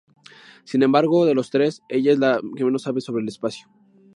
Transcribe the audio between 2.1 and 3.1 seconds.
es la que menos sabe